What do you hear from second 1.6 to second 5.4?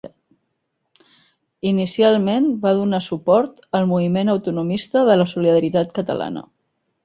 Inicialment va donar suport al moviment autonomista de la